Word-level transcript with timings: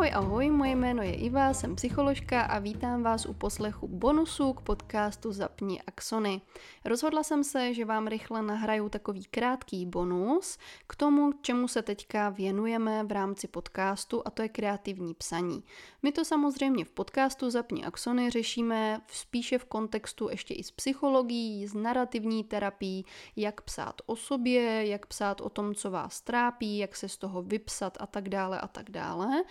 Ahoj, 0.00 0.12
ahoj, 0.14 0.50
moje 0.50 0.76
jméno 0.76 1.02
je 1.02 1.14
Iva, 1.14 1.54
jsem 1.54 1.76
psycholožka 1.76 2.42
a 2.42 2.58
vítám 2.58 3.02
vás 3.02 3.26
u 3.26 3.32
poslechu 3.32 3.88
bonusu 3.88 4.52
k 4.52 4.60
podcastu 4.60 5.32
Zapni 5.32 5.82
Axony. 5.82 6.40
Rozhodla 6.84 7.22
jsem 7.22 7.44
se, 7.44 7.74
že 7.74 7.84
vám 7.84 8.06
rychle 8.06 8.42
nahraju 8.42 8.88
takový 8.88 9.24
krátký 9.24 9.86
bonus 9.86 10.58
k 10.86 10.96
tomu, 10.96 11.32
čemu 11.42 11.68
se 11.68 11.82
teďka 11.82 12.28
věnujeme 12.28 13.04
v 13.04 13.12
rámci 13.12 13.48
podcastu 13.48 14.22
a 14.24 14.30
to 14.30 14.42
je 14.42 14.48
kreativní 14.48 15.14
psaní. 15.14 15.64
My 16.02 16.12
to 16.12 16.24
samozřejmě 16.24 16.84
v 16.84 16.90
podcastu 16.90 17.50
Zapni 17.50 17.84
Axony 17.84 18.30
řešíme 18.30 19.00
spíše 19.06 19.58
v 19.58 19.64
kontextu 19.64 20.28
ještě 20.30 20.54
i 20.54 20.62
s 20.62 20.70
psychologií, 20.70 21.66
s 21.66 21.74
narrativní 21.74 22.44
terapií, 22.44 23.04
jak 23.36 23.60
psát 23.60 23.94
o 24.06 24.16
sobě, 24.16 24.86
jak 24.86 25.06
psát 25.06 25.40
o 25.40 25.48
tom, 25.48 25.74
co 25.74 25.90
vás 25.90 26.20
trápí, 26.20 26.78
jak 26.78 26.96
se 26.96 27.08
z 27.08 27.16
toho 27.16 27.42
vypsat 27.42 27.96
a 28.00 28.06
tak 28.06 28.28
dále 28.28 28.60
a 28.60 28.68
tak 28.68 28.90
dále 28.90 29.42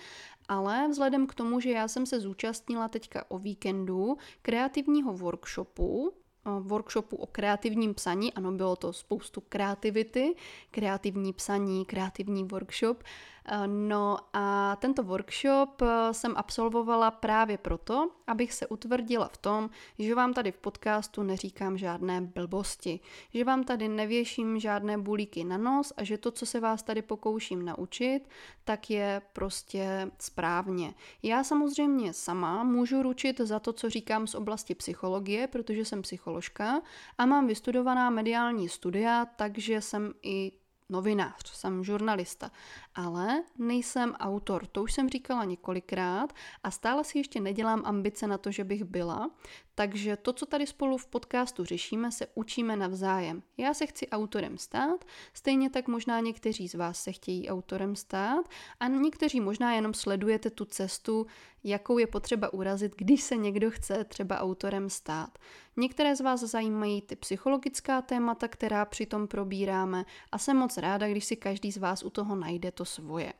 ale 0.49 0.87
vzhledem 0.87 1.27
k 1.27 1.33
tomu, 1.33 1.59
že 1.59 1.69
já 1.69 1.87
jsem 1.87 2.05
se 2.05 2.19
zúčastnila 2.19 2.87
teďka 2.87 3.25
o 3.31 3.39
víkendu 3.39 4.17
kreativního 4.41 5.13
workshopu, 5.13 6.13
workshopu 6.59 7.15
o 7.15 7.25
kreativním 7.25 7.93
psaní, 7.93 8.33
ano, 8.33 8.51
bylo 8.51 8.75
to 8.75 8.93
spoustu 8.93 9.41
kreativity, 9.41 10.35
kreativní 10.71 11.33
psaní, 11.33 11.85
kreativní 11.85 12.43
workshop, 12.43 13.03
No 13.65 14.17
a 14.33 14.75
tento 14.75 15.03
workshop 15.03 15.81
eh, 15.81 16.13
jsem 16.13 16.33
absolvovala 16.35 17.11
právě 17.11 17.57
proto, 17.57 18.11
abych 18.27 18.53
se 18.53 18.67
utvrdila 18.67 19.27
v 19.27 19.37
tom, 19.37 19.69
že 19.99 20.15
vám 20.15 20.33
tady 20.33 20.51
v 20.51 20.57
podcastu 20.57 21.23
neříkám 21.23 21.77
žádné 21.77 22.21
blbosti, 22.21 22.99
že 23.33 23.43
vám 23.43 23.63
tady 23.63 23.87
nevěším 23.87 24.59
žádné 24.59 24.97
bulíky 24.97 25.43
na 25.43 25.57
nos 25.57 25.93
a 25.97 26.03
že 26.03 26.17
to, 26.17 26.31
co 26.31 26.45
se 26.45 26.59
vás 26.59 26.83
tady 26.83 27.01
pokouším 27.01 27.65
naučit, 27.65 28.19
tak 28.63 28.89
je 28.89 29.21
prostě 29.33 30.11
správně. 30.19 30.93
Já 31.23 31.43
samozřejmě 31.43 32.13
sama 32.13 32.63
můžu 32.63 33.03
ručit 33.03 33.39
za 33.39 33.59
to, 33.59 33.73
co 33.73 33.89
říkám 33.89 34.27
z 34.27 34.35
oblasti 34.35 34.75
psychologie, 34.75 35.47
protože 35.47 35.85
jsem 35.85 36.01
psycholožka 36.01 36.81
a 37.17 37.25
mám 37.25 37.47
vystudovaná 37.47 38.09
mediální 38.09 38.69
studia, 38.69 39.25
takže 39.25 39.81
jsem 39.81 40.13
i 40.23 40.51
novinář, 40.89 41.53
jsem 41.53 41.83
žurnalista, 41.83 42.51
ale 42.95 43.43
nejsem 43.57 44.13
autor, 44.13 44.65
to 44.65 44.83
už 44.83 44.93
jsem 44.93 45.09
říkala 45.09 45.43
několikrát 45.43 46.33
a 46.63 46.71
stále 46.71 47.03
si 47.03 47.17
ještě 47.17 47.39
nedělám 47.39 47.81
ambice 47.85 48.27
na 48.27 48.37
to, 48.37 48.51
že 48.51 48.63
bych 48.63 48.83
byla, 48.83 49.31
takže 49.79 50.17
to, 50.17 50.33
co 50.33 50.45
tady 50.45 50.67
spolu 50.67 50.97
v 50.97 51.05
podcastu 51.07 51.65
řešíme, 51.65 52.11
se 52.11 52.27
učíme 52.35 52.75
navzájem. 52.75 53.43
Já 53.57 53.73
se 53.73 53.85
chci 53.85 54.09
autorem 54.09 54.57
stát, 54.57 55.05
stejně 55.33 55.69
tak 55.69 55.87
možná 55.87 56.19
někteří 56.19 56.67
z 56.67 56.75
vás 56.75 57.03
se 57.03 57.11
chtějí 57.11 57.49
autorem 57.49 57.95
stát 57.95 58.49
a 58.79 58.87
někteří 58.87 59.39
možná 59.39 59.73
jenom 59.73 59.93
sledujete 59.93 60.49
tu 60.49 60.65
cestu, 60.65 61.27
jakou 61.63 61.97
je 61.97 62.07
potřeba 62.07 62.53
urazit, 62.53 62.95
když 62.95 63.23
se 63.23 63.37
někdo 63.37 63.71
chce 63.71 64.03
třeba 64.03 64.39
autorem 64.39 64.89
stát. 64.89 65.39
Některé 65.77 66.15
z 66.15 66.21
vás 66.21 66.39
zajímají 66.39 67.01
ty 67.01 67.15
psychologická 67.15 68.01
témata, 68.01 68.47
která 68.47 68.85
přitom 68.85 69.27
probíráme 69.27 70.05
a 70.31 70.37
jsem 70.37 70.57
moc 70.57 70.77
ráda, 70.77 71.07
když 71.07 71.25
si 71.25 71.35
každý 71.35 71.71
z 71.71 71.77
vás 71.77 72.03
u 72.03 72.09
toho 72.09 72.35
najde 72.35 72.71
to 72.71 72.85
svoje. 72.85 73.33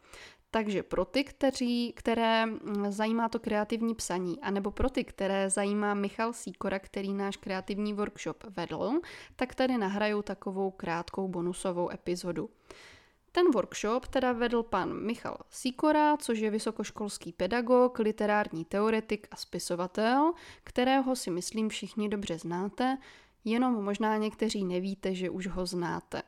Takže 0.51 0.83
pro 0.83 1.05
ty, 1.05 1.23
kteří, 1.23 1.93
které 1.95 2.45
mm, 2.45 2.91
zajímá 2.91 3.29
to 3.29 3.39
kreativní 3.39 3.95
psaní, 3.95 4.41
anebo 4.41 4.71
pro 4.71 4.89
ty, 4.89 5.03
které 5.03 5.49
zajímá 5.49 5.93
Michal 5.93 6.33
Síkora, 6.33 6.79
který 6.79 7.13
náš 7.13 7.37
kreativní 7.37 7.93
workshop 7.93 8.43
vedl, 8.57 8.91
tak 9.35 9.55
tady 9.55 9.77
nahraju 9.77 10.21
takovou 10.21 10.71
krátkou 10.71 11.27
bonusovou 11.27 11.91
epizodu. 11.91 12.49
Ten 13.31 13.51
workshop 13.51 14.07
teda 14.07 14.31
vedl 14.31 14.63
pan 14.63 15.05
Michal 15.05 15.37
Sikora, 15.49 16.17
což 16.17 16.39
je 16.39 16.49
vysokoškolský 16.49 17.33
pedagog, 17.33 17.99
literární 17.99 18.65
teoretik 18.65 19.27
a 19.31 19.35
spisovatel, 19.35 20.33
kterého 20.63 21.15
si 21.15 21.31
myslím 21.31 21.69
všichni 21.69 22.09
dobře 22.09 22.37
znáte, 22.37 22.97
jenom 23.45 23.83
možná 23.83 24.17
někteří 24.17 24.65
nevíte, 24.65 25.15
že 25.15 25.29
už 25.29 25.47
ho 25.47 25.65
znáte. 25.65 26.21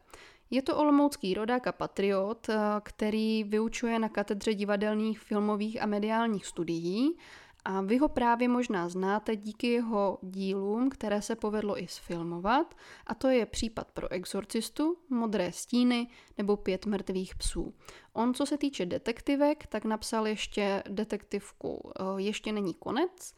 Je 0.52 0.62
to 0.62 0.78
olomoucký 0.78 1.34
rodák 1.34 1.68
a 1.68 1.72
patriot, 1.72 2.50
eh, 2.50 2.58
který 2.84 3.44
vyučuje 3.44 4.00
na 4.00 4.10
katedře 4.10 4.54
divadelních, 4.54 5.20
filmových 5.20 5.82
a 5.82 5.86
mediálních 5.86 6.46
studií. 6.46 7.18
A 7.66 7.82
vy 7.82 7.98
ho 7.98 8.10
právě 8.10 8.48
možná 8.48 8.90
znáte 8.90 9.36
díky 9.36 9.68
jeho 9.68 10.18
dílům, 10.22 10.90
které 10.90 11.22
se 11.22 11.36
povedlo 11.36 11.82
i 11.82 11.88
sfilmovat, 11.88 12.76
a 13.08 13.16
to 13.16 13.28
je 13.28 13.46
případ 13.46 13.92
pro 13.92 14.12
exorcistu, 14.12 14.98
Modré 15.10 15.52
stíny 15.52 16.08
nebo 16.38 16.58
Pět 16.58 16.86
mrtvých 16.86 17.36
psů. 17.36 17.74
On, 18.14 18.34
co 18.34 18.46
se 18.46 18.58
týče 18.58 18.86
detektivek, 18.86 19.68
tak 19.68 19.86
napsal 19.86 20.28
ještě 20.28 20.84
detektivku 20.90 21.92
eh, 22.00 22.04
Ještě 22.18 22.52
není 22.52 22.74
konec 22.74 23.34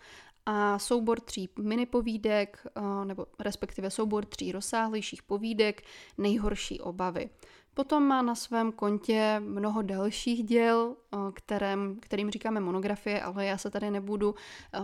a 0.46 0.80
soubor 0.80 1.20
tří 1.20 1.50
minipovídek, 1.60 2.68
eh, 2.76 3.06
nebo 3.06 3.26
respektive 3.40 3.90
soubor 3.90 4.26
tří 4.26 4.52
rozsáhlejších 4.52 5.24
povídek 5.24 5.82
Nejhorší 6.18 6.82
obavy. 6.82 7.30
Potom 7.74 8.04
má 8.04 8.22
na 8.22 8.36
svém 8.36 8.72
kontě 8.72 9.40
mnoho 9.40 9.82
dalších 9.82 10.44
děl, 10.44 10.96
eh, 11.14 11.18
kterým, 11.34 12.00
kterým 12.00 12.32
říkáme 12.32 12.60
monografie, 12.60 13.22
ale 13.22 13.46
já 13.46 13.58
se 13.58 13.70
tady 13.70 13.92
nebudu 13.92 14.36
eh, 14.74 14.80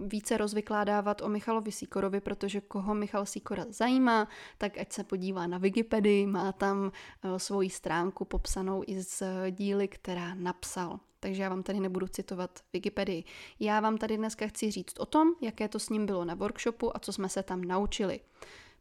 více 0.00 0.36
rozvykládávat 0.36 1.22
o 1.22 1.28
Michalovi 1.28 1.72
Sikorovi, 1.72 2.20
protože 2.20 2.60
koho 2.60 2.94
Michal 2.94 3.26
Sikora 3.26 3.64
zajímá, 3.68 4.28
tak 4.58 4.78
ať 4.78 4.92
se 4.92 5.04
podívá 5.04 5.46
na 5.46 5.58
Wikipedii, 5.58 6.26
má 6.26 6.52
tam 6.52 6.92
svoji 7.36 7.70
stránku 7.70 8.24
popsanou 8.24 8.82
i 8.86 9.02
z 9.02 9.22
díly, 9.50 9.88
která 9.88 10.34
napsal 10.34 11.00
takže 11.20 11.42
já 11.42 11.48
vám 11.48 11.62
tady 11.62 11.80
nebudu 11.80 12.06
citovat 12.06 12.60
Wikipedii. 12.72 13.24
Já 13.60 13.80
vám 13.80 13.98
tady 13.98 14.16
dneska 14.16 14.46
chci 14.46 14.70
říct 14.70 14.98
o 14.98 15.06
tom, 15.06 15.28
jaké 15.42 15.68
to 15.68 15.78
s 15.78 15.88
ním 15.88 16.06
bylo 16.06 16.24
na 16.24 16.34
workshopu 16.34 16.96
a 16.96 16.98
co 16.98 17.12
jsme 17.12 17.28
se 17.28 17.42
tam 17.42 17.64
naučili. 17.64 18.20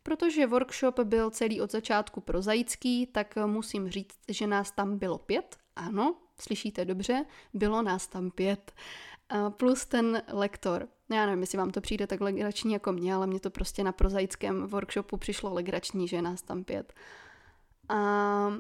Protože 0.05 0.47
workshop 0.47 0.99
byl 0.99 1.29
celý 1.29 1.61
od 1.61 1.71
začátku 1.71 2.21
prozaický, 2.21 3.07
tak 3.07 3.35
musím 3.45 3.89
říct, 3.89 4.19
že 4.29 4.47
nás 4.47 4.71
tam 4.71 4.97
bylo 4.97 5.17
pět. 5.17 5.57
Ano, 5.75 6.15
slyšíte 6.39 6.85
dobře, 6.85 7.25
bylo 7.53 7.81
nás 7.81 8.07
tam 8.07 8.31
pět. 8.31 8.71
Plus 9.49 9.85
ten 9.85 10.21
lektor. 10.27 10.87
Já 11.11 11.25
nevím, 11.25 11.41
jestli 11.41 11.57
vám 11.57 11.71
to 11.71 11.81
přijde 11.81 12.07
tak 12.07 12.21
legrační 12.21 12.73
jako 12.73 12.91
mě, 12.91 13.13
ale 13.13 13.27
mně 13.27 13.39
to 13.39 13.49
prostě 13.49 13.83
na 13.83 13.91
prozaickém 13.91 14.67
workshopu 14.67 15.17
přišlo 15.17 15.53
legrační, 15.53 16.07
že 16.07 16.21
nás 16.21 16.41
tam 16.41 16.63
pět. 16.63 16.93
A 17.89 18.53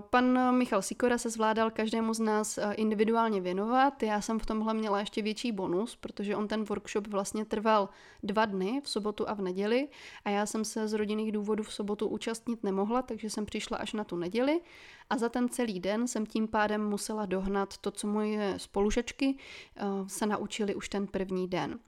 pan 0.00 0.56
Michal 0.56 0.82
Sikora 0.82 1.18
se 1.18 1.30
zvládal 1.30 1.70
každému 1.70 2.14
z 2.14 2.20
nás 2.20 2.58
eh, 2.58 2.72
individuálně 2.74 3.40
věnovat. 3.40 4.02
Já 4.02 4.20
jsem 4.20 4.38
v 4.38 4.46
tomhle 4.46 4.74
měla 4.74 5.00
ještě 5.00 5.22
větší 5.22 5.52
bonus, 5.52 5.96
protože 5.96 6.36
on 6.36 6.48
ten 6.48 6.64
workshop 6.64 7.06
vlastně 7.06 7.44
trval 7.44 7.88
dva 8.22 8.44
dny, 8.44 8.80
v 8.84 8.88
sobotu 8.88 9.28
a 9.28 9.34
v 9.34 9.40
neděli, 9.40 9.88
a 10.24 10.30
já 10.30 10.46
jsem 10.46 10.64
se 10.64 10.88
z 10.88 10.92
rodinných 10.92 11.32
důvodů 11.32 11.62
v 11.62 11.72
sobotu 11.72 12.08
účastnit 12.08 12.64
nemohla, 12.64 13.02
takže 13.02 13.30
jsem 13.30 13.46
přišla 13.46 13.78
až 13.78 13.92
na 13.92 14.04
tu 14.04 14.16
neděli 14.16 14.60
a 15.10 15.18
za 15.18 15.28
ten 15.28 15.48
celý 15.48 15.80
den 15.80 16.08
jsem 16.08 16.26
tím 16.26 16.48
pádem 16.48 16.88
musela 16.88 17.26
dohnat 17.26 17.78
to, 17.78 17.90
co 17.90 18.06
moje 18.06 18.54
spolužačky 18.56 19.36
eh, 19.76 19.82
se 20.06 20.26
naučili 20.26 20.74
už 20.74 20.88
ten 20.88 21.06
první 21.06 21.48
den. 21.48 21.78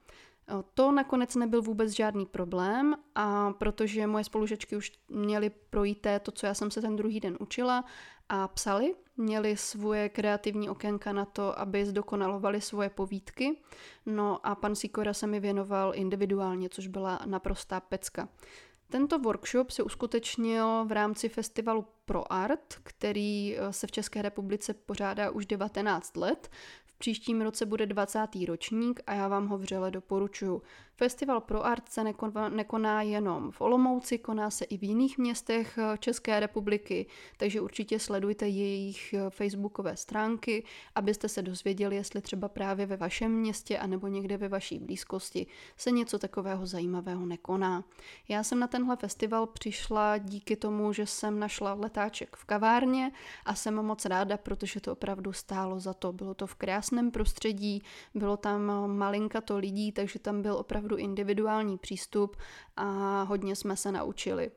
To 0.74 0.92
nakonec 0.92 1.36
nebyl 1.36 1.62
vůbec 1.62 1.90
žádný 1.90 2.26
problém 2.26 2.94
a 3.14 3.52
protože 3.52 4.06
moje 4.06 4.24
spolužečky 4.24 4.76
už 4.76 4.92
měly 5.08 5.50
projít 5.50 6.06
to, 6.22 6.30
co 6.32 6.46
já 6.46 6.54
jsem 6.54 6.70
se 6.70 6.80
ten 6.80 6.96
druhý 6.96 7.20
den 7.20 7.36
učila 7.40 7.84
a 8.28 8.48
psali, 8.48 8.94
měli 9.16 9.56
svoje 9.56 10.08
kreativní 10.08 10.68
okénka 10.68 11.12
na 11.12 11.24
to, 11.24 11.58
aby 11.58 11.86
zdokonalovali 11.86 12.60
svoje 12.60 12.90
povídky. 12.90 13.56
No 14.06 14.46
a 14.46 14.54
pan 14.54 14.74
Sikora 14.74 15.14
se 15.14 15.26
mi 15.26 15.40
věnoval 15.40 15.92
individuálně, 15.94 16.68
což 16.68 16.86
byla 16.86 17.20
naprostá 17.26 17.80
pecka. 17.80 18.28
Tento 18.88 19.18
workshop 19.18 19.70
se 19.70 19.82
uskutečnil 19.82 20.84
v 20.84 20.92
rámci 20.92 21.28
festivalu 21.28 21.86
Pro 22.04 22.32
Art, 22.32 22.74
který 22.82 23.56
se 23.70 23.86
v 23.86 23.90
České 23.90 24.22
republice 24.22 24.74
pořádá 24.74 25.30
už 25.30 25.46
19 25.46 26.16
let 26.16 26.50
příštím 27.02 27.40
roce 27.40 27.66
bude 27.66 27.86
20. 27.86 28.18
ročník 28.48 29.00
a 29.06 29.14
já 29.14 29.28
vám 29.28 29.46
ho 29.48 29.58
vřele 29.58 29.90
doporučuji. 29.90 30.62
Festival 31.02 31.40
pro 31.40 31.66
art 31.66 31.88
se 31.88 32.04
nekoná 32.50 33.02
jenom 33.02 33.50
v 33.50 33.60
Olomouci, 33.60 34.18
koná 34.18 34.50
se 34.50 34.64
i 34.64 34.78
v 34.78 34.82
jiných 34.84 35.18
městech 35.18 35.78
eh, 35.78 35.98
České 35.98 36.40
republiky, 36.40 37.06
takže 37.36 37.60
určitě 37.60 37.98
sledujte 37.98 38.48
jejich 38.48 39.14
eh, 39.14 39.30
facebookové 39.30 39.96
stránky, 39.96 40.64
abyste 40.94 41.28
se 41.28 41.42
dozvěděli, 41.42 41.96
jestli 41.96 42.20
třeba 42.20 42.48
právě 42.48 42.86
ve 42.86 42.96
vašem 42.96 43.32
městě 43.32 43.78
anebo 43.78 44.06
někde 44.06 44.36
ve 44.36 44.48
vaší 44.48 44.78
blízkosti 44.78 45.46
se 45.76 45.90
něco 45.90 46.18
takového 46.18 46.66
zajímavého 46.66 47.26
nekoná. 47.26 47.84
Já 48.28 48.42
jsem 48.42 48.58
na 48.58 48.66
tenhle 48.66 48.96
festival 48.96 49.46
přišla 49.46 50.18
díky 50.18 50.56
tomu, 50.56 50.92
že 50.92 51.06
jsem 51.06 51.38
našla 51.38 51.74
letáček 51.74 52.36
v 52.36 52.44
kavárně 52.44 53.12
a 53.44 53.54
jsem 53.54 53.74
moc 53.74 54.04
ráda, 54.04 54.36
protože 54.36 54.80
to 54.80 54.92
opravdu 54.92 55.32
stálo 55.32 55.80
za 55.80 55.94
to. 55.94 56.12
Bylo 56.12 56.34
to 56.34 56.46
v 56.46 56.54
krásném 56.54 57.10
prostředí, 57.10 57.82
bylo 58.14 58.36
tam 58.36 58.70
eh, 58.70 58.88
malinkato 58.88 59.58
lidí, 59.58 59.92
takže 59.92 60.18
tam 60.18 60.42
byl 60.42 60.54
opravdu 60.54 60.91
opravdu 60.92 60.96
individuální 60.96 61.78
přístup 61.78 62.36
a 62.76 63.22
hodně 63.22 63.56
jsme 63.56 63.76
se 63.76 63.92
naučili. 63.92 64.50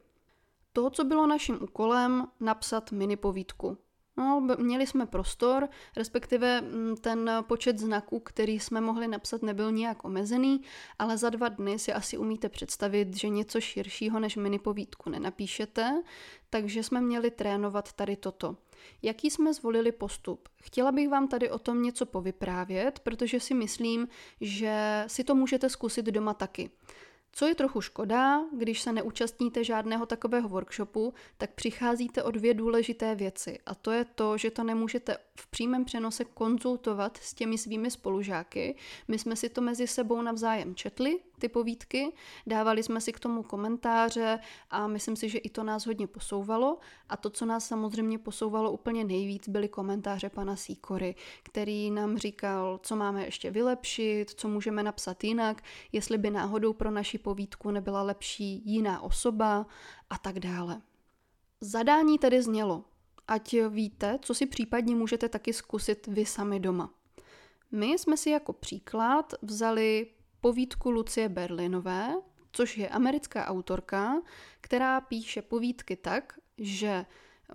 To, 0.74 0.90
co 0.90 1.04
bylo 1.04 1.28
naším 1.28 1.64
úkolem, 1.64 2.28
napsat 2.40 2.92
mini 2.92 3.16
povídku. 3.16 3.78
No, 4.18 4.42
měli 4.58 4.88
jsme 4.88 5.06
prostor, 5.06 5.68
respektive 5.98 6.62
mm, 6.62 6.96
ten 6.96 7.32
počet 7.48 7.80
znaků, 7.80 8.20
který 8.20 8.60
jsme 8.60 8.82
mohli 8.82 9.08
napsat, 9.08 9.42
nebyl 9.44 9.72
nijak 9.72 10.06
omezený, 10.06 10.62
ale 11.00 11.18
za 11.18 11.30
dva 11.30 11.50
dny 11.50 11.80
si 11.80 11.94
asi 11.94 12.18
umíte 12.18 12.50
představit, 12.50 13.18
že 13.18 13.30
něco 13.30 13.62
širšího 13.62 14.20
než 14.20 14.36
mini 14.36 14.60
povídku 14.60 15.10
nenapíšete, 15.10 16.04
takže 16.50 16.84
jsme 16.84 17.02
měli 17.02 17.32
trénovat 17.32 17.94
tady 17.94 18.16
toto. 18.16 18.56
Jaký 19.02 19.30
jsme 19.30 19.54
zvolili 19.54 19.92
postup? 19.92 20.50
Chtěla 20.64 20.92
bych 20.92 21.10
vám 21.10 21.28
tady 21.28 21.50
o 21.50 21.60
tom 21.60 21.84
něco 21.84 22.06
povyprávět, 22.06 23.00
protože 23.00 23.40
si 23.40 23.54
myslím, 23.54 24.08
že 24.42 25.04
si 25.08 25.24
to 25.24 25.36
můžete 25.36 25.70
zkusit 25.70 26.06
doma 26.06 26.34
taky. 26.34 26.70
Co 27.38 27.46
je 27.46 27.56
trochu 27.56 27.82
škoda, 27.82 28.42
když 28.58 28.82
se 28.82 28.92
neúčastníte 28.92 29.64
žádného 29.64 30.06
takového 30.06 30.50
workshopu, 30.50 31.14
tak 31.38 31.54
přicházíte 31.54 32.24
o 32.24 32.32
dvě 32.32 32.54
důležité 32.54 33.16
věci. 33.16 33.60
A 33.66 33.76
to 33.76 33.92
je 33.92 34.06
to, 34.06 34.38
že 34.38 34.52
to 34.52 34.64
nemůžete 34.64 35.18
v 35.38 35.48
přímém 35.48 35.86
přenose 35.86 36.26
konzultovat 36.26 37.18
s 37.18 37.34
těmi 37.34 37.58
svými 37.58 37.92
spolužáky. 37.92 38.76
My 39.08 39.20
jsme 39.20 39.36
si 39.36 39.50
to 39.50 39.62
mezi 39.62 39.88
sebou 39.88 40.22
navzájem 40.22 40.76
četli, 40.76 41.20
ty 41.40 41.50
povídky, 41.50 42.14
dávali 42.48 42.84
jsme 42.84 43.02
si 43.02 43.14
k 43.14 43.20
tomu 43.20 43.44
komentáře 43.44 44.40
a 44.70 44.88
myslím 44.88 45.16
si, 45.16 45.30
že 45.30 45.38
i 45.38 45.50
to 45.50 45.64
nás 45.64 45.86
hodně 45.86 46.08
posouvalo. 46.08 46.78
A 47.10 47.18
to, 47.18 47.30
co 47.30 47.46
nás 47.46 47.68
samozřejmě 47.68 48.20
posouvalo 48.20 48.72
úplně 48.72 49.04
nejvíc, 49.04 49.50
byly 49.50 49.68
komentáře 49.68 50.30
pana 50.30 50.56
Sýkory, 50.56 51.16
který 51.44 51.92
nám 51.92 52.18
říkal, 52.18 52.80
co 52.84 52.96
máme 52.96 53.26
ještě 53.26 53.52
vylepšit, 53.52 54.30
co 54.30 54.48
můžeme 54.48 54.84
napsat 54.84 55.24
jinak, 55.24 55.64
jestli 55.92 56.18
by 56.18 56.30
náhodou 56.30 56.74
pro 56.74 56.92
naši 56.92 57.18
povídku 57.18 57.72
nebyla 57.72 58.02
lepší 58.02 58.62
jiná 58.66 59.02
osoba 59.02 59.66
a 60.10 60.18
tak 60.18 60.40
dále. 60.40 60.82
Zadání 61.62 62.20
tedy 62.20 62.42
znělo, 62.42 62.84
ať 63.28 63.56
víte, 63.70 64.20
co 64.22 64.34
si 64.34 64.46
případně 64.46 64.96
můžete 64.96 65.30
taky 65.30 65.54
zkusit 65.54 66.08
vy 66.08 66.26
sami 66.26 66.60
doma. 66.60 66.94
My 67.72 67.86
jsme 67.86 68.18
si 68.18 68.30
jako 68.30 68.54
příklad 68.54 69.34
vzali 69.42 70.08
povídku 70.42 70.92
Lucie 70.92 71.30
Berlinové, 71.30 72.16
což 72.52 72.78
je 72.78 72.90
americká 72.90 73.46
autorka, 73.46 74.22
která 74.62 75.02
píše 75.02 75.42
povídky 75.42 75.96
tak, 75.96 76.40
že 76.58 77.06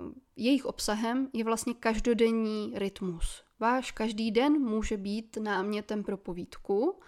um, 0.00 0.14
jejich 0.36 0.66
obsahem 0.66 1.28
je 1.32 1.44
vlastně 1.44 1.74
každodenní 1.74 2.72
rytmus. 2.74 3.42
Váš 3.60 3.90
každý 3.90 4.30
den 4.30 4.52
může 4.52 4.96
být 4.96 5.36
námětem 5.36 6.04
pro 6.04 6.16
povídku 6.16 7.00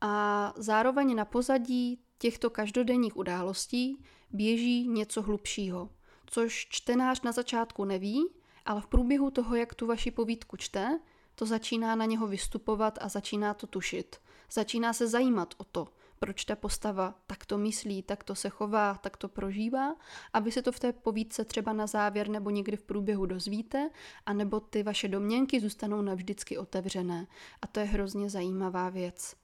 a 0.00 0.54
zároveň 0.56 1.16
na 1.16 1.24
pozadí 1.24 2.00
těchto 2.18 2.50
každodenních 2.50 3.16
událostí 3.16 4.04
běží 4.30 4.88
něco 4.88 5.22
hlubšího, 5.22 5.90
což 6.32 6.66
čtenář 6.70 7.20
na 7.22 7.32
začátku 7.32 7.84
neví, 7.84 8.28
ale 8.64 8.80
v 8.80 8.86
průběhu 8.86 9.30
toho, 9.30 9.56
jak 9.56 9.74
tu 9.74 9.86
vaši 9.86 10.10
povídku 10.10 10.56
čte, 10.56 11.00
to 11.34 11.46
začíná 11.46 11.94
na 11.94 12.04
něho 12.04 12.26
vystupovat 12.26 12.98
a 13.00 13.08
začíná 13.08 13.54
to 13.54 13.66
tušit. 13.66 14.16
Začíná 14.52 14.92
se 14.92 15.08
zajímat 15.08 15.54
o 15.58 15.64
to, 15.64 15.88
proč 16.18 16.44
ta 16.44 16.56
postava 16.56 17.14
tak 17.26 17.46
to 17.46 17.58
myslí, 17.58 18.02
tak 18.02 18.24
to 18.24 18.34
se 18.34 18.48
chová, 18.48 18.94
tak 18.94 19.16
to 19.16 19.28
prožívá 19.28 19.96
a 20.32 20.40
vy 20.40 20.52
se 20.52 20.62
to 20.62 20.72
v 20.72 20.80
té 20.80 20.92
povídce 20.92 21.44
třeba 21.44 21.72
na 21.72 21.86
závěr 21.86 22.28
nebo 22.28 22.50
někdy 22.50 22.76
v 22.76 22.82
průběhu 22.82 23.26
dozvíte, 23.26 23.90
anebo 24.26 24.60
ty 24.60 24.82
vaše 24.82 25.08
domněnky 25.08 25.60
zůstanou 25.60 26.02
navždycky 26.02 26.58
otevřené. 26.58 27.26
A 27.62 27.66
to 27.66 27.80
je 27.80 27.86
hrozně 27.86 28.30
zajímavá 28.30 28.88
věc 28.88 29.36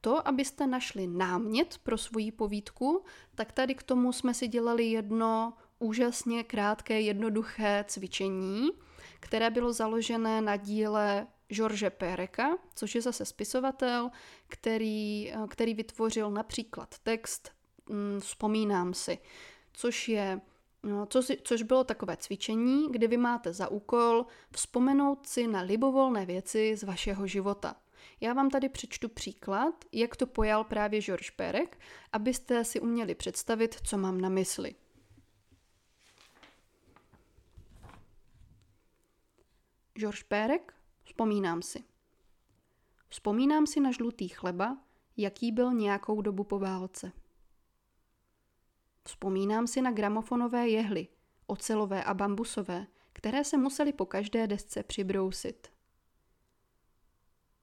to, 0.00 0.28
abyste 0.28 0.66
našli 0.66 1.06
námět 1.06 1.78
pro 1.82 1.98
svoji 1.98 2.32
povídku, 2.32 3.04
tak 3.34 3.52
tady 3.52 3.74
k 3.74 3.82
tomu 3.82 4.12
jsme 4.12 4.34
si 4.34 4.48
dělali 4.48 4.84
jedno 4.84 5.52
úžasně 5.78 6.44
krátké, 6.44 7.00
jednoduché 7.00 7.84
cvičení, 7.88 8.70
které 9.20 9.50
bylo 9.50 9.72
založené 9.72 10.40
na 10.40 10.56
díle 10.56 11.26
George 11.48 11.90
Pereka, 11.90 12.58
což 12.74 12.94
je 12.94 13.02
zase 13.02 13.24
spisovatel, 13.24 14.10
který, 14.48 15.32
který 15.48 15.74
vytvořil 15.74 16.30
například 16.30 16.98
text 16.98 17.50
hm, 17.90 18.20
Vzpomínám 18.20 18.94
si, 18.94 19.18
což 19.72 20.08
je 20.08 20.40
No, 20.82 21.06
co 21.06 21.22
si, 21.22 21.38
což 21.44 21.62
bylo 21.62 21.84
takové 21.84 22.16
cvičení, 22.16 22.86
kdy 22.90 23.08
vy 23.08 23.16
máte 23.16 23.52
za 23.52 23.68
úkol 23.68 24.26
vzpomenout 24.52 25.26
si 25.26 25.46
na 25.46 25.60
libovolné 25.60 26.26
věci 26.26 26.76
z 26.76 26.82
vašeho 26.82 27.26
života. 27.26 27.76
Já 28.20 28.32
vám 28.32 28.50
tady 28.50 28.68
přečtu 28.68 29.08
příklad, 29.08 29.84
jak 29.92 30.16
to 30.16 30.26
pojal 30.26 30.64
právě 30.64 31.00
George 31.00 31.30
Perek, 31.30 31.78
abyste 32.12 32.64
si 32.64 32.80
uměli 32.80 33.14
představit, 33.14 33.76
co 33.84 33.98
mám 33.98 34.20
na 34.20 34.28
mysli. 34.28 34.74
George 39.98 40.22
Perek, 40.22 40.74
vzpomínám 41.04 41.62
si. 41.62 41.84
Vzpomínám 43.08 43.66
si 43.66 43.80
na 43.80 43.90
žlutý 43.90 44.28
chleba, 44.28 44.78
jaký 45.16 45.52
byl 45.52 45.72
nějakou 45.72 46.22
dobu 46.22 46.44
po 46.44 46.58
válce. 46.58 47.12
Vzpomínám 49.04 49.66
si 49.66 49.82
na 49.82 49.92
gramofonové 49.92 50.68
jehly, 50.68 51.08
ocelové 51.46 52.04
a 52.04 52.14
bambusové, 52.14 52.86
které 53.12 53.44
se 53.44 53.56
museli 53.56 53.92
po 53.92 54.06
každé 54.06 54.46
desce 54.46 54.82
přibrousit. 54.82 55.72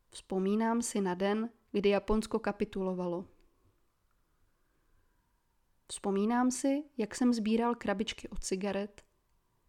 Vzpomínám 0.10 0.82
si 0.82 1.02
na 1.02 1.14
den, 1.14 1.50
kdy 1.72 1.90
Japonsko 1.90 2.40
kapitulovalo. 2.40 3.28
Vzpomínám 5.88 6.52
si, 6.52 6.84
jak 6.98 7.16
jsem 7.16 7.34
sbíral 7.34 7.76
krabičky 7.76 8.30
od 8.30 8.44
cigaret 8.44 9.06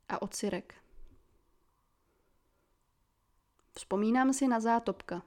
a 0.09 0.23
od 0.23 0.35
syrek. 0.35 0.84
Vzpomínám 3.75 4.32
si 4.32 4.49
na 4.49 4.61
zátopka. 4.61 5.23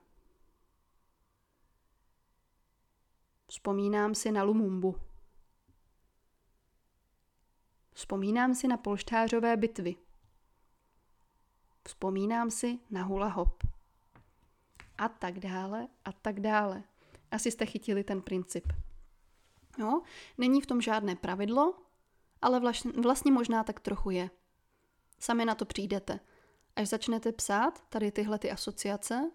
Vzpomínám 3.47 4.15
si 4.15 4.31
na 4.31 4.43
Lumumbu. 4.43 4.95
Vzpomínám 7.93 8.55
si 8.55 8.67
na 8.67 8.77
polštářové 8.77 9.57
bitvy. 9.57 9.95
Vzpomínám 11.87 12.51
si 12.51 12.79
na 12.89 13.03
hula 13.03 13.27
hop 13.27 13.63
a 14.97 15.09
tak 15.09 15.39
dále 15.39 15.87
a 16.05 16.11
tak 16.11 16.39
dále. 16.39 16.83
Asi 17.31 17.51
jste 17.51 17.65
chytili 17.65 18.03
ten 18.03 18.21
princip. 18.21 18.73
Jo? 19.77 20.01
Není 20.37 20.61
v 20.61 20.65
tom 20.65 20.81
žádné 20.81 21.15
pravidlo, 21.15 21.75
ale 22.41 22.61
vlastně 23.01 23.31
možná 23.31 23.63
tak 23.63 23.79
trochu 23.79 24.09
je. 24.09 24.29
Sami 25.19 25.45
na 25.45 25.55
to 25.55 25.65
přijdete. 25.65 26.19
Až 26.77 26.87
začnete 26.87 27.31
psát 27.31 27.83
tady 27.89 28.11
tyhle 28.11 28.39
ty 28.39 28.51
asociace, 28.51 29.31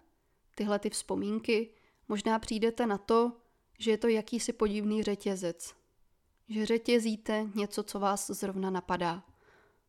tyhle 0.54 0.78
ty 0.78 0.90
vzpomínky, 0.90 1.75
možná 2.08 2.38
přijdete 2.38 2.87
na 2.87 2.99
to, 2.99 3.32
že 3.78 3.90
je 3.90 3.99
to 3.99 4.08
jakýsi 4.08 4.52
podivný 4.52 5.02
řetězec. 5.02 5.75
Že 6.49 6.66
řetězíte 6.66 7.46
něco, 7.54 7.82
co 7.82 8.00
vás 8.00 8.26
zrovna 8.26 8.70
napadá. 8.70 9.25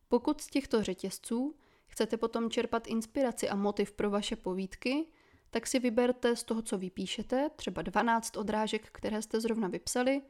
Pokud 0.08 0.40
z 0.40 0.46
těchto 0.46 0.82
řetězců 0.82 1.54
chcete 1.86 2.16
potom 2.16 2.50
čerpat 2.50 2.86
inspiraci 2.86 3.48
a 3.48 3.56
motiv 3.56 3.92
pro 3.92 4.10
vaše 4.10 4.36
povídky, 4.36 5.06
tak 5.50 5.66
si 5.66 5.78
vyberte 5.78 6.36
z 6.36 6.44
toho, 6.44 6.62
co 6.62 6.78
vypíšete, 6.78 7.50
třeba 7.56 7.82
12 7.82 8.36
odrážek, 8.36 8.88
které 8.92 9.22
jste 9.22 9.40
zrovna 9.40 9.68
vypsali, 9.68 10.22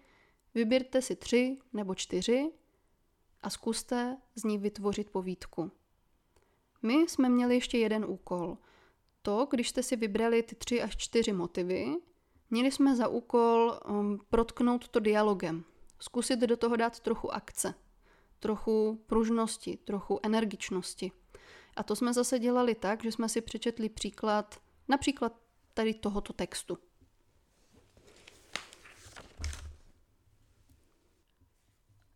vyberte 0.55 1.03
si 1.03 1.17
tři 1.17 1.59
nebo 1.73 1.95
čtyři 1.95 2.53
a 3.43 3.51
zkuste 3.51 4.17
z 4.35 4.45
nich 4.45 4.61
vytvořit 4.61 5.11
povídku. 5.11 5.71
My 6.85 6.95
jsme 6.95 7.29
měli 7.29 7.55
ještě 7.55 7.79
jeden 7.79 8.05
úkol. 8.05 8.59
To, 9.23 9.47
když 9.51 9.69
jste 9.69 9.83
si 9.83 9.97
vybrali 9.97 10.43
ty 10.43 10.55
tři 10.55 10.83
až 10.83 10.97
čtyři 10.97 11.33
motivy, 11.33 11.97
měli 12.51 12.71
jsme 12.71 12.97
za 12.97 13.09
úkol 13.09 13.79
um, 13.89 14.19
protknout 14.31 14.89
to 14.89 15.01
dialogem. 15.01 15.65
Zkusit 16.01 16.41
do 16.41 16.57
toho 16.57 16.77
dát 16.77 17.01
trochu 17.01 17.35
akce, 17.35 17.75
trochu 18.41 19.05
pružnosti, 19.07 19.79
trochu 19.85 20.21
energičnosti. 20.23 21.13
A 21.77 21.83
to 21.83 21.97
jsme 21.97 22.13
zase 22.13 22.39
dělali 22.39 22.75
tak, 22.75 23.03
že 23.03 23.13
jsme 23.13 23.29
si 23.29 23.41
přečetli 23.41 23.89
příklad 23.89 24.65
Například 24.89 25.41
tady 25.75 25.95
tohoto 25.95 26.33
textu. 26.33 26.79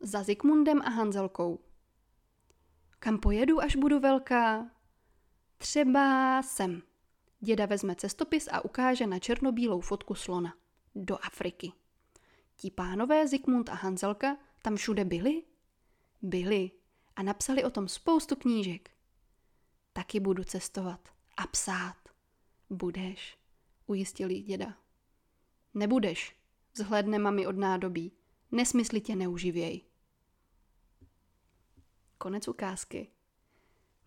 Za 0.00 0.22
Zikmundem 0.22 0.82
a 0.82 0.90
Hanzelkou. 0.90 1.67
Kam 2.98 3.18
pojedu, 3.18 3.60
až 3.60 3.76
budu 3.76 4.00
velká? 4.00 4.70
Třeba 5.58 6.42
sem. 6.42 6.82
Děda 7.40 7.66
vezme 7.66 7.94
cestopis 7.94 8.48
a 8.52 8.64
ukáže 8.64 9.06
na 9.06 9.18
černobílou 9.18 9.80
fotku 9.80 10.14
slona. 10.14 10.54
Do 10.94 11.18
Afriky. 11.22 11.72
Ti 12.56 12.70
pánové 12.70 13.28
Zikmund 13.28 13.68
a 13.68 13.74
Hanzelka 13.74 14.36
tam 14.62 14.76
všude 14.76 15.04
byli? 15.04 15.42
Byli 16.22 16.70
a 17.16 17.22
napsali 17.22 17.64
o 17.64 17.70
tom 17.70 17.88
spoustu 17.88 18.36
knížek. 18.36 18.90
Taky 19.92 20.20
budu 20.20 20.44
cestovat 20.44 21.08
a 21.36 21.46
psát. 21.46 21.96
Budeš, 22.70 23.38
ujistil 23.86 24.30
jí 24.30 24.42
děda. 24.42 24.74
Nebudeš, 25.74 26.36
zhledne 26.74 27.18
mami 27.18 27.46
od 27.46 27.56
nádobí. 27.56 28.12
Nesmysly 28.52 29.00
tě 29.00 29.16
neuživěj. 29.16 29.87
Konec 32.18 32.48
ukázky. 32.48 33.08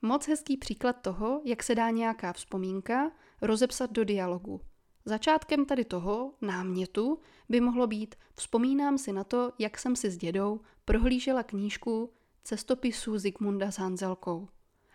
Moc 0.01 0.27
hezký 0.27 0.57
příklad 0.57 0.93
toho, 0.93 1.41
jak 1.45 1.63
se 1.63 1.75
dá 1.75 1.89
nějaká 1.89 2.33
vzpomínka 2.33 3.11
rozepsat 3.41 3.91
do 3.91 4.05
dialogu. 4.05 4.61
Začátkem 5.05 5.65
tady 5.65 5.85
toho 5.85 6.33
námětu 6.41 7.19
by 7.49 7.61
mohlo 7.61 7.87
být 7.87 8.15
vzpomínám 8.35 8.97
si 8.97 9.13
na 9.13 9.23
to, 9.23 9.51
jak 9.59 9.79
jsem 9.79 9.95
si 9.95 10.11
s 10.11 10.17
dědou 10.17 10.61
prohlížela 10.85 11.43
knížku 11.43 12.13
cestopisů 12.43 13.17
Zigmunda 13.17 13.71
s 13.71 13.79
Hanzelkou. 13.79 14.47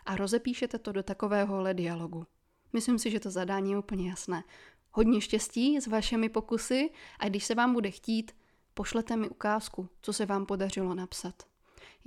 A 0.05 0.15
rozepíšete 0.15 0.79
to 0.79 0.91
do 0.91 1.03
takovéhohle 1.03 1.73
dialogu. 1.73 2.25
Myslím 2.73 2.99
si, 2.99 3.11
že 3.11 3.19
to 3.19 3.31
zadání 3.31 3.71
je 3.71 3.77
úplně 3.77 4.09
jasné. 4.09 4.43
Hodně 4.91 5.21
štěstí 5.21 5.81
s 5.81 5.87
vašimi 5.87 6.29
pokusy 6.29 6.89
a 7.19 7.29
když 7.29 7.45
se 7.45 7.55
vám 7.55 7.73
bude 7.73 7.91
chtít, 7.91 8.31
pošlete 8.73 9.17
mi 9.17 9.29
ukázku, 9.29 9.89
co 10.01 10.13
se 10.13 10.25
vám 10.25 10.45
podařilo 10.45 10.95
napsat. 10.95 11.56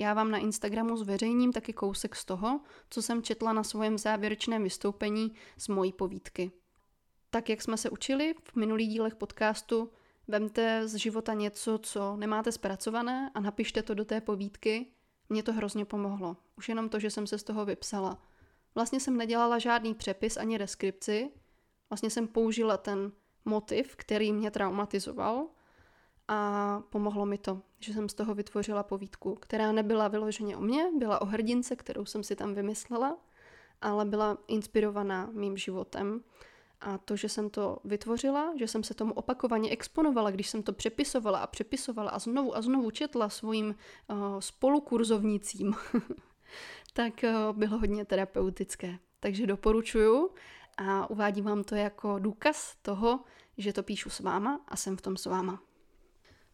Já 0.00 0.14
vám 0.14 0.30
na 0.30 0.38
Instagramu 0.38 0.96
zveřejním 0.96 1.52
taky 1.52 1.72
kousek 1.72 2.16
z 2.16 2.24
toho, 2.24 2.60
co 2.90 3.02
jsem 3.02 3.22
četla 3.22 3.52
na 3.52 3.62
svém 3.62 3.98
závěrečném 3.98 4.62
vystoupení 4.62 5.32
z 5.56 5.68
mojí 5.68 5.92
povídky. 5.92 6.52
Tak 7.30 7.48
jak 7.48 7.62
jsme 7.62 7.76
se 7.76 7.90
učili 7.90 8.34
v 8.44 8.56
minulých 8.56 8.88
dílech 8.88 9.14
podcastu, 9.14 9.90
vemte 10.28 10.88
z 10.88 10.94
života 10.94 11.34
něco, 11.34 11.78
co 11.78 12.16
nemáte 12.16 12.52
zpracované 12.52 13.30
a 13.34 13.40
napište 13.40 13.82
to 13.82 13.94
do 13.94 14.04
té 14.04 14.20
povídky. 14.20 14.86
Mně 15.28 15.42
to 15.42 15.52
hrozně 15.52 15.84
pomohlo. 15.84 16.36
Už 16.56 16.68
jenom 16.68 16.88
to, 16.88 16.98
že 16.98 17.10
jsem 17.10 17.26
se 17.26 17.38
z 17.38 17.42
toho 17.42 17.64
vypsala. 17.64 18.22
Vlastně 18.74 19.00
jsem 19.00 19.16
nedělala 19.16 19.58
žádný 19.58 19.94
přepis 19.94 20.36
ani 20.36 20.58
deskripci. 20.58 21.30
Vlastně 21.90 22.10
jsem 22.10 22.28
použila 22.28 22.76
ten 22.76 23.12
motiv, 23.44 23.96
který 23.96 24.32
mě 24.32 24.50
traumatizoval 24.50 25.46
a 26.32 26.82
pomohlo 26.90 27.26
mi 27.26 27.38
to, 27.38 27.62
že 27.80 27.92
jsem 27.92 28.08
z 28.08 28.14
toho 28.14 28.34
vytvořila 28.34 28.82
povídku, 28.82 29.34
která 29.34 29.72
nebyla 29.72 30.08
vyloženě 30.08 30.56
o 30.56 30.60
mně, 30.60 30.90
byla 30.98 31.22
o 31.22 31.24
hrdince, 31.24 31.76
kterou 31.76 32.04
jsem 32.04 32.22
si 32.22 32.36
tam 32.36 32.54
vymyslela, 32.54 33.18
ale 33.80 34.04
byla 34.04 34.38
inspirovaná 34.48 35.30
mým 35.32 35.56
životem. 35.56 36.22
A 36.80 36.98
to, 36.98 37.16
že 37.16 37.28
jsem 37.28 37.50
to 37.50 37.78
vytvořila, 37.84 38.52
že 38.56 38.68
jsem 38.68 38.84
se 38.84 38.94
tomu 38.94 39.12
opakovaně 39.14 39.70
exponovala, 39.70 40.30
když 40.30 40.48
jsem 40.48 40.62
to 40.62 40.72
přepisovala 40.72 41.38
a 41.38 41.46
přepisovala 41.46 42.10
a 42.10 42.18
znovu 42.18 42.56
a 42.56 42.62
znovu 42.62 42.90
četla 42.90 43.28
svým 43.28 43.74
uh, 44.08 44.16
spolukurzovnicím, 44.38 45.74
tak 46.92 47.24
uh, 47.24 47.56
bylo 47.56 47.78
hodně 47.78 48.04
terapeutické. 48.04 48.98
Takže 49.20 49.46
doporučuju 49.46 50.30
a 50.78 51.10
uvádím 51.10 51.44
vám 51.44 51.64
to 51.64 51.74
jako 51.74 52.18
důkaz 52.18 52.76
toho, 52.82 53.20
že 53.58 53.72
to 53.72 53.82
píšu 53.82 54.10
s 54.10 54.20
váma 54.20 54.60
a 54.68 54.76
jsem 54.76 54.96
v 54.96 55.00
tom 55.00 55.16
s 55.16 55.26
váma. 55.26 55.62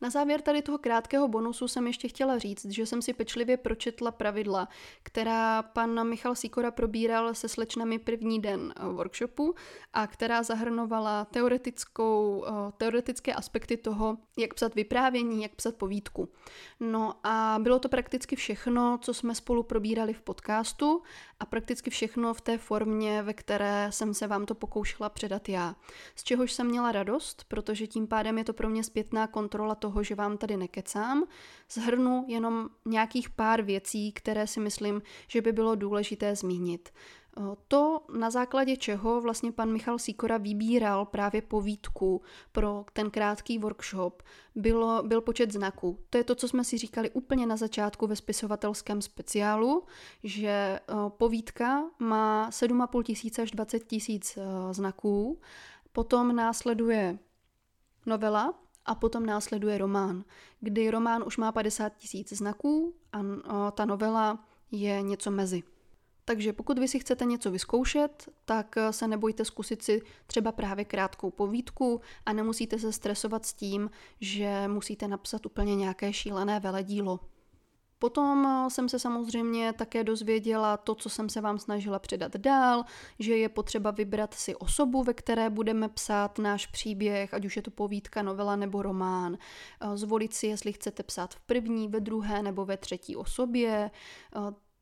Na 0.01 0.11
závěr 0.11 0.41
tady 0.41 0.63
toho 0.63 0.79
krátkého 0.79 1.29
bonusu 1.29 1.69
jsem 1.69 1.87
ještě 1.87 2.09
chtěla 2.09 2.39
říct, 2.39 2.65
že 2.65 2.87
jsem 2.87 3.03
si 3.03 3.13
pečlivě 3.13 3.57
pročetla 3.57 4.11
pravidla, 4.11 4.69
která 5.03 5.63
pan 5.63 6.09
Michal 6.09 6.35
Sikora 6.35 6.71
probíral 6.71 7.35
se 7.35 7.49
slečnami 7.49 7.99
první 7.99 8.41
den 8.41 8.75
eh, 8.77 8.89
workshopu 8.89 9.55
a 9.93 10.07
která 10.07 10.43
zahrnovala 10.43 11.25
teoretickou, 11.25 12.45
eh, 12.47 12.73
teoretické 12.77 13.35
aspekty 13.35 13.77
toho, 13.77 14.19
jak 14.39 14.55
psat 14.55 14.75
vyprávění, 14.75 15.43
jak 15.43 15.55
psat 15.55 15.75
povídku. 15.75 16.29
No 16.81 17.15
a 17.25 17.59
bylo 17.63 17.79
to 17.79 17.89
prakticky 17.89 18.37
všechno, 18.37 18.99
co 19.03 19.15
jsme 19.15 19.35
spolu 19.35 19.63
probírali 19.63 20.13
v 20.13 20.23
podcastu 20.23 21.03
a 21.41 21.47
prakticky 21.47 21.91
všechno 21.91 22.35
v 22.35 22.41
té 22.41 22.59
formě, 22.59 23.23
ve 23.23 23.35
které 23.35 23.89
jsem 23.91 24.15
se 24.15 24.27
vám 24.27 24.47
to 24.47 24.55
pokoušela 24.55 25.09
předat 25.09 25.49
já. 25.49 25.77
Z 26.17 26.25
čehož 26.25 26.53
jsem 26.53 26.67
měla 26.67 26.93
radost, 26.93 27.45
protože 27.49 27.87
tím 27.87 28.07
pádem 28.07 28.39
je 28.39 28.45
to 28.45 28.53
pro 28.53 28.69
mě 28.69 28.85
zpětná 28.85 29.27
kontrola 29.27 29.75
že 30.01 30.15
vám 30.15 30.39
tady 30.39 30.57
nekecám. 30.57 31.25
Zhrnu 31.71 32.25
jenom 32.29 32.69
nějakých 32.85 33.31
pár 33.31 33.63
věcí, 33.63 34.13
které 34.13 34.47
si 34.47 34.61
myslím, 34.61 35.03
že 35.29 35.43
by 35.43 35.53
bylo 35.53 35.75
důležité 35.75 36.37
zmínit. 36.37 36.89
To, 37.69 38.01
na 38.19 38.31
základě 38.31 38.77
čeho 38.77 39.21
vlastně 39.21 39.53
pan 39.53 39.73
Michal 39.73 39.99
Sikora 39.99 40.37
vybíral 40.37 41.05
právě 41.05 41.43
povídku 41.43 42.23
pro 42.53 42.85
ten 42.93 43.11
krátký 43.11 43.59
workshop, 43.59 44.23
bylo, 44.55 45.03
byl 45.03 45.21
počet 45.21 45.53
znaků. 45.53 45.99
To 46.11 46.19
je 46.19 46.25
to, 46.25 46.35
co 46.35 46.49
jsme 46.49 46.65
si 46.65 46.79
říkali 46.79 47.11
úplně 47.11 47.47
na 47.47 47.57
začátku 47.57 48.07
ve 48.07 48.17
spisovatelském 48.17 49.03
speciálu, 49.03 49.85
že 50.25 50.81
povídka 51.09 51.85
má 51.99 52.51
7,5 52.51 53.03
tisíce 53.03 53.43
až 53.43 53.51
20 53.51 53.87
tisíc 53.87 54.39
znaků, 54.71 55.41
potom 55.93 56.37
následuje 56.37 57.19
novela, 58.07 58.55
a 58.87 58.95
potom 58.95 59.27
následuje 59.27 59.79
román, 59.79 60.25
kdy 60.61 60.91
román 60.91 61.25
už 61.27 61.37
má 61.37 61.53
50 61.53 61.97
tisíc 61.97 62.33
znaků 62.33 62.95
a 63.45 63.71
ta 63.71 63.85
novela 63.85 64.45
je 64.71 65.03
něco 65.03 65.31
mezi. 65.31 65.63
Takže 66.29 66.53
pokud 66.53 66.79
vy 66.79 66.89
si 66.89 66.99
chcete 66.99 67.25
něco 67.25 67.51
vyzkoušet, 67.51 68.29
tak 68.45 68.77
eh, 68.77 68.93
se 68.93 69.09
nebojte 69.09 69.45
zkusit 69.45 69.83
si 69.83 70.03
třeba 70.27 70.53
právě 70.53 70.85
krátkou 70.85 71.31
povídku 71.31 72.01
a 72.27 72.33
nemusíte 72.33 72.79
se 72.79 72.93
stresovat 72.93 73.47
s 73.47 73.53
tím, 73.53 73.91
že 74.21 74.69
musíte 74.69 75.09
napsat 75.09 75.47
úplně 75.47 75.77
nějaké 75.77 76.13
šílené 76.13 76.61
veledílo. 76.61 77.21
Potom 77.99 78.47
eh, 78.47 78.71
jsem 78.71 78.89
se 78.89 78.99
samozřejmě 78.99 79.73
také 79.73 80.05
dozvěděla 80.05 80.77
to, 80.77 80.95
co 80.95 81.11
jsem 81.11 81.29
se 81.29 81.41
vám 81.41 81.59
snažila 81.59 81.99
předat 81.99 82.37
dál, 82.37 82.85
že 83.19 83.37
je 83.37 83.49
potřeba 83.49 83.91
vybrat 83.91 84.35
si 84.35 84.57
osobu, 84.57 85.03
ve 85.03 85.15
které 85.15 85.51
budeme 85.51 85.89
psát 85.89 86.39
náš 86.39 86.67
příběh, 86.67 87.35
ať 87.35 87.45
už 87.45 87.57
je 87.57 87.63
to 87.63 87.71
povídka, 87.71 88.23
novela 88.23 88.57
nebo 88.57 88.83
román. 88.83 89.37
Eh, 89.81 89.97
zvolit 89.97 90.35
si, 90.35 90.47
jestli 90.47 90.73
chcete 90.73 91.03
psát 91.03 91.35
v 91.35 91.41
první, 91.41 91.89
ve 91.89 92.01
druhé 92.01 92.43
nebo 92.43 92.65
ve 92.65 92.77
třetí 92.77 93.17
osobě. 93.17 93.91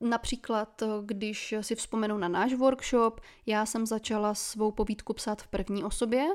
Například, 0.04 0.82
eh, 0.82 0.86
když 1.02 1.54
si 1.60 1.74
vzpomenu 1.74 2.18
na 2.18 2.28
náš 2.28 2.54
workshop, 2.54 3.20
já 3.46 3.66
jsem 3.66 3.86
začala 3.86 4.34
svou 4.34 4.72
povídku 4.72 5.12
psát 5.12 5.42
v 5.42 5.46
první 5.46 5.84
osobě 5.84 6.26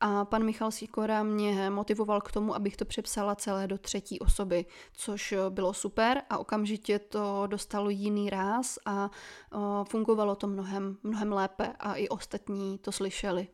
a 0.00 0.24
pan 0.24 0.44
Michal 0.44 0.70
Sikora 0.70 1.22
mě 1.22 1.70
motivoval 1.70 2.20
k 2.20 2.32
tomu, 2.32 2.54
abych 2.54 2.76
to 2.76 2.84
přepsala 2.84 3.34
celé 3.34 3.66
do 3.66 3.78
třetí 3.78 4.20
osoby, 4.20 4.66
což 4.92 5.32
eh, 5.32 5.38
bylo 5.50 5.74
super 5.74 6.22
a 6.30 6.38
okamžitě 6.38 6.98
to 6.98 7.46
dostalo 7.46 7.90
jiný 7.90 8.30
ráz 8.30 8.78
a 8.86 9.10
eh, 9.10 9.58
fungovalo 9.84 10.36
to 10.36 10.46
mnohem, 10.46 10.96
mnohem 11.02 11.32
lépe 11.32 11.72
a 11.78 11.94
i 11.94 12.08
ostatní 12.08 12.78
to 12.78 12.92
slyšeli. 12.92 13.48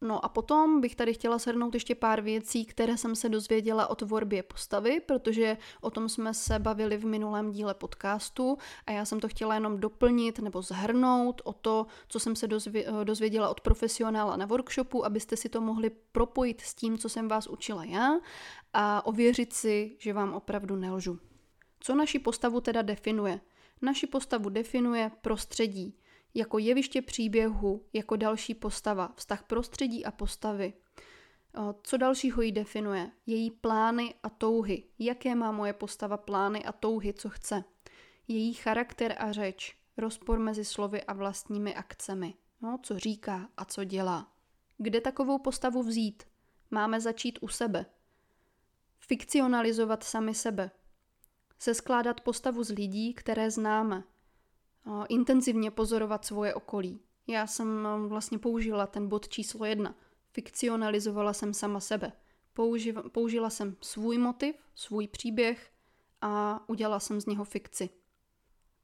No 0.00 0.24
a 0.24 0.28
potom 0.28 0.80
bych 0.80 0.96
tady 0.96 1.14
chtěla 1.14 1.38
shrnout 1.38 1.74
ještě 1.74 1.94
pár 1.94 2.20
věcí, 2.20 2.64
které 2.64 2.96
jsem 2.96 3.16
se 3.16 3.28
dozvěděla 3.28 3.86
o 3.86 3.94
tvorbě 3.94 4.42
postavy, 4.42 5.00
protože 5.00 5.56
o 5.80 5.90
tom 5.90 6.08
jsme 6.08 6.34
se 6.34 6.58
bavili 6.58 6.96
v 6.96 7.06
minulém 7.06 7.50
díle 7.50 7.74
podcastu 7.74 8.58
a 8.86 8.92
já 8.92 9.04
jsem 9.04 9.20
to 9.20 9.28
chtěla 9.28 9.54
jenom 9.54 9.80
doplnit 9.80 10.38
nebo 10.38 10.62
zhrnout 10.62 11.42
o 11.44 11.52
to, 11.52 11.86
co 12.08 12.20
jsem 12.20 12.36
se 12.36 12.48
dozvěděla 13.04 13.48
od 13.48 13.60
profesionála 13.60 14.36
na 14.36 14.46
workshopu, 14.46 15.04
abyste 15.04 15.36
si 15.36 15.48
to 15.48 15.60
mohli 15.60 15.90
propojit 16.12 16.60
s 16.60 16.74
tím, 16.74 16.98
co 16.98 17.08
jsem 17.08 17.28
vás 17.28 17.46
učila 17.46 17.84
já 17.84 18.20
a 18.72 19.06
ověřit 19.06 19.52
si, 19.52 19.96
že 19.98 20.12
vám 20.12 20.34
opravdu 20.34 20.76
nelžu. 20.76 21.18
Co 21.80 21.94
naši 21.94 22.18
postavu 22.18 22.60
teda 22.60 22.82
definuje? 22.82 23.40
Naši 23.82 24.06
postavu 24.06 24.48
definuje 24.48 25.10
prostředí 25.20 25.98
jako 26.36 26.58
jeviště 26.58 27.02
příběhu, 27.02 27.84
jako 27.92 28.16
další 28.16 28.54
postava, 28.54 29.12
vztah 29.16 29.42
prostředí 29.42 30.04
a 30.04 30.10
postavy. 30.10 30.72
Co 31.82 31.96
dalšího 31.96 32.42
ji 32.42 32.52
definuje? 32.52 33.10
Její 33.26 33.50
plány 33.50 34.14
a 34.22 34.28
touhy. 34.28 34.84
Jaké 34.98 35.34
má 35.34 35.52
moje 35.52 35.72
postava 35.72 36.16
plány 36.16 36.64
a 36.64 36.72
touhy, 36.72 37.12
co 37.12 37.28
chce? 37.28 37.64
Její 38.28 38.54
charakter 38.54 39.14
a 39.18 39.32
řeč. 39.32 39.76
Rozpor 39.96 40.38
mezi 40.38 40.64
slovy 40.64 41.04
a 41.04 41.12
vlastními 41.12 41.74
akcemi. 41.74 42.34
No, 42.62 42.78
co 42.82 42.98
říká 42.98 43.48
a 43.56 43.64
co 43.64 43.84
dělá. 43.84 44.32
Kde 44.78 45.00
takovou 45.00 45.38
postavu 45.38 45.82
vzít? 45.82 46.22
Máme 46.70 47.00
začít 47.00 47.38
u 47.40 47.48
sebe. 47.48 47.86
Fikcionalizovat 48.98 50.04
sami 50.04 50.34
sebe. 50.34 50.70
Seskládat 51.58 52.20
postavu 52.20 52.64
z 52.64 52.70
lidí, 52.70 53.14
které 53.14 53.50
známe– 53.50 54.04
intenzivně 55.08 55.70
pozorovat 55.70 56.24
svoje 56.24 56.54
okolí. 56.54 57.00
Já 57.26 57.46
jsem 57.46 57.88
vlastně 58.08 58.38
použila 58.38 58.86
ten 58.86 59.08
bod 59.08 59.28
číslo 59.28 59.64
jedna. 59.64 59.94
Fikcionalizovala 60.32 61.32
jsem 61.32 61.54
sama 61.54 61.80
sebe. 61.80 62.12
Použiv, 62.54 62.96
použila 63.12 63.50
jsem 63.50 63.76
svůj 63.80 64.18
motiv, 64.18 64.56
svůj 64.74 65.08
příběh 65.08 65.70
a 66.20 66.64
udělala 66.68 67.00
jsem 67.00 67.20
z 67.20 67.26
něho 67.26 67.44
fikci. 67.44 67.90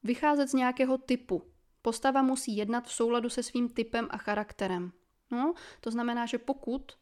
Vycházet 0.02 0.48
z 0.48 0.54
nějakého 0.54 0.98
typu. 0.98 1.42
Postava 1.82 2.22
musí 2.22 2.56
jednat 2.56 2.86
v 2.86 2.92
souladu 2.92 3.28
se 3.28 3.42
svým 3.42 3.68
typem 3.68 4.08
a 4.10 4.16
charakterem. 4.18 4.92
No, 5.30 5.54
to 5.80 5.90
znamená, 5.90 6.26
že 6.26 6.38
pokud 6.38 6.92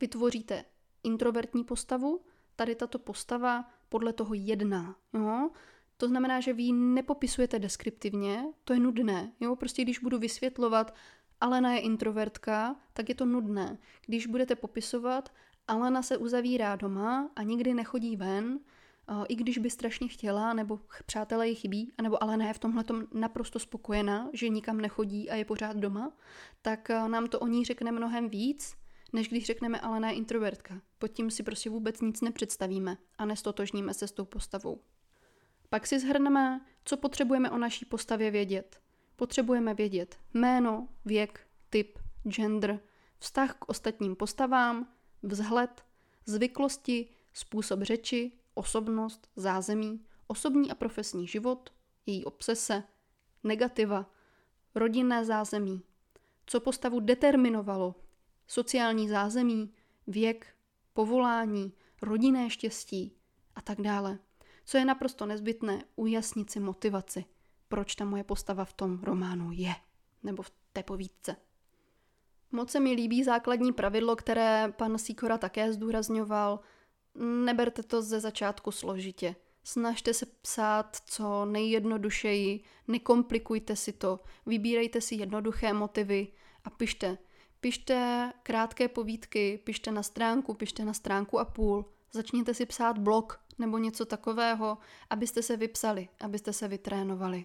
vytvoříte 0.00 0.64
introvertní 1.02 1.64
postavu, 1.64 2.24
tady 2.56 2.74
tato 2.74 2.98
postava 2.98 3.70
podle 3.88 4.12
toho 4.12 4.34
jedná. 4.34 4.96
Jo? 5.14 5.50
To 5.96 6.08
znamená, 6.08 6.40
že 6.40 6.52
vy 6.52 6.62
ji 6.62 6.72
nepopisujete 6.72 7.58
deskriptivně, 7.58 8.44
to 8.64 8.72
je 8.72 8.80
nudné. 8.80 9.32
Jo? 9.40 9.56
Prostě 9.56 9.82
když 9.82 9.98
budu 9.98 10.18
vysvětlovat, 10.18 10.94
Alena 11.40 11.72
je 11.72 11.80
introvertka, 11.80 12.76
tak 12.92 13.08
je 13.08 13.14
to 13.14 13.26
nudné. 13.26 13.78
Když 14.06 14.26
budete 14.26 14.54
popisovat, 14.54 15.32
Alena 15.68 16.02
se 16.02 16.16
uzavírá 16.16 16.76
doma 16.76 17.30
a 17.36 17.42
nikdy 17.42 17.74
nechodí 17.74 18.16
ven, 18.16 18.60
i 19.28 19.36
když 19.36 19.58
by 19.58 19.70
strašně 19.70 20.08
chtěla, 20.08 20.52
nebo 20.52 20.80
přátelé 21.06 21.48
jí 21.48 21.54
chybí, 21.54 21.92
nebo 22.02 22.22
ale 22.22 22.36
ne, 22.36 22.54
v 22.54 22.58
tomhle 22.58 22.84
naprosto 23.14 23.58
spokojená, 23.58 24.30
že 24.32 24.48
nikam 24.48 24.80
nechodí 24.80 25.30
a 25.30 25.34
je 25.34 25.44
pořád 25.44 25.76
doma, 25.76 26.12
tak 26.62 26.88
nám 26.88 27.26
to 27.26 27.40
o 27.40 27.46
ní 27.46 27.64
řekne 27.64 27.92
mnohem 27.92 28.28
víc, 28.28 28.76
než 29.12 29.28
když 29.28 29.46
řekneme 29.46 29.80
ale 29.80 30.00
ne 30.00 30.14
introvertka. 30.14 30.80
Pod 30.98 31.08
tím 31.08 31.30
si 31.30 31.42
prostě 31.42 31.70
vůbec 31.70 32.00
nic 32.00 32.20
nepředstavíme 32.20 32.96
a 33.18 33.24
nestotožníme 33.24 33.94
se 33.94 34.08
s 34.08 34.12
tou 34.12 34.24
postavou. 34.24 34.80
Pak 35.68 35.86
si 35.86 36.00
zhrneme, 36.00 36.60
co 36.84 36.96
potřebujeme 36.96 37.50
o 37.50 37.58
naší 37.58 37.84
postavě 37.84 38.30
vědět. 38.30 38.80
Potřebujeme 39.16 39.74
vědět 39.74 40.18
jméno, 40.34 40.88
věk, 41.04 41.46
typ, 41.70 41.98
gender, 42.24 42.80
vztah 43.18 43.54
k 43.58 43.68
ostatním 43.68 44.16
postavám, 44.16 44.92
vzhled, 45.22 45.84
zvyklosti, 46.26 47.08
způsob 47.32 47.82
řeči, 47.82 48.32
osobnost, 48.54 49.28
zázemí, 49.36 50.06
osobní 50.26 50.70
a 50.70 50.74
profesní 50.74 51.26
život, 51.26 51.72
její 52.06 52.24
obsese, 52.24 52.82
negativa, 53.44 54.10
rodinné 54.74 55.24
zázemí, 55.24 55.82
co 56.46 56.60
postavu 56.60 57.00
determinovalo, 57.00 57.94
sociální 58.46 59.08
zázemí, 59.08 59.74
věk, 60.06 60.46
povolání, 60.92 61.72
rodinné 62.02 62.50
štěstí 62.50 63.16
a 63.54 63.62
tak 63.62 63.80
dále. 63.80 64.18
Co 64.66 64.78
je 64.78 64.84
naprosto 64.84 65.26
nezbytné, 65.26 65.84
ujasnit 65.96 66.50
si 66.50 66.60
motivaci, 66.60 67.24
proč 67.68 67.94
ta 67.94 68.04
moje 68.04 68.24
postava 68.24 68.64
v 68.64 68.72
tom 68.72 69.00
románu 69.02 69.50
je, 69.52 69.74
nebo 70.22 70.42
v 70.42 70.52
té 70.72 70.82
povídce. 70.82 71.36
Moc 72.52 72.70
se 72.70 72.80
mi 72.80 72.92
líbí 72.92 73.24
základní 73.24 73.72
pravidlo, 73.72 74.16
které 74.16 74.72
pan 74.76 74.98
Sikora 74.98 75.38
také 75.38 75.72
zdůrazňoval. 75.72 76.60
Neberte 77.44 77.82
to 77.82 78.02
ze 78.02 78.20
začátku 78.20 78.70
složitě. 78.70 79.36
Snažte 79.64 80.14
se 80.14 80.26
psát 80.26 80.96
co 81.06 81.44
nejjednodušeji, 81.44 82.60
nekomplikujte 82.88 83.76
si 83.76 83.92
to, 83.92 84.20
vybírejte 84.46 85.00
si 85.00 85.14
jednoduché 85.14 85.72
motivy 85.72 86.28
a 86.64 86.70
pište. 86.70 87.18
Pište 87.60 88.32
krátké 88.42 88.88
povídky, 88.88 89.60
pište 89.64 89.90
na 89.90 90.02
stránku, 90.02 90.54
pište 90.54 90.84
na 90.84 90.92
stránku 90.92 91.38
a 91.38 91.44
půl. 91.44 91.84
Začněte 92.12 92.54
si 92.54 92.66
psát 92.66 92.98
blog 92.98 93.45
nebo 93.58 93.78
něco 93.78 94.04
takového, 94.04 94.78
abyste 95.10 95.42
se 95.42 95.56
vypsali, 95.56 96.08
abyste 96.20 96.52
se 96.52 96.68
vytrénovali. 96.68 97.44